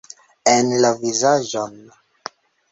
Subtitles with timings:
[0.53, 1.79] En la vizaĝon!